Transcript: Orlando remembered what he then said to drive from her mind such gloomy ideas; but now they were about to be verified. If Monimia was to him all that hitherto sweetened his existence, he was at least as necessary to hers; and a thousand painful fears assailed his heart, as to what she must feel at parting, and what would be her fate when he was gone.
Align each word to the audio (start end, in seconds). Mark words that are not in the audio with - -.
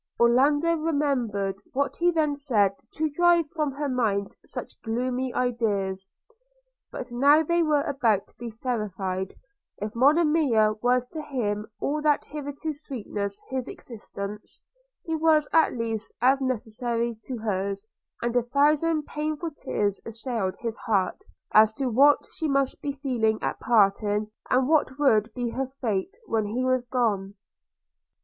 Orlando 0.19 0.77
remembered 0.77 1.61
what 1.73 1.97
he 1.97 2.09
then 2.09 2.35
said 2.35 2.71
to 2.93 3.07
drive 3.11 3.47
from 3.51 3.71
her 3.73 3.87
mind 3.87 4.35
such 4.43 4.81
gloomy 4.81 5.31
ideas; 5.31 6.09
but 6.91 7.11
now 7.11 7.43
they 7.43 7.61
were 7.61 7.83
about 7.83 8.25
to 8.25 8.37
be 8.39 8.49
verified. 8.63 9.35
If 9.77 9.93
Monimia 9.93 10.73
was 10.81 11.05
to 11.09 11.21
him 11.21 11.67
all 11.79 12.01
that 12.01 12.25
hitherto 12.25 12.73
sweetened 12.73 13.29
his 13.51 13.67
existence, 13.67 14.63
he 15.03 15.15
was 15.15 15.47
at 15.53 15.77
least 15.77 16.13
as 16.19 16.41
necessary 16.41 17.15
to 17.25 17.37
hers; 17.37 17.85
and 18.23 18.35
a 18.35 18.41
thousand 18.41 19.03
painful 19.05 19.51
fears 19.51 20.01
assailed 20.03 20.57
his 20.61 20.75
heart, 20.77 21.21
as 21.53 21.71
to 21.73 21.89
what 21.89 22.25
she 22.39 22.47
must 22.47 22.81
feel 22.81 23.37
at 23.43 23.59
parting, 23.59 24.31
and 24.49 24.67
what 24.67 24.97
would 24.97 25.31
be 25.35 25.49
her 25.51 25.67
fate 25.79 26.17
when 26.25 26.47
he 26.47 26.63
was 26.63 26.83
gone. 26.85 27.35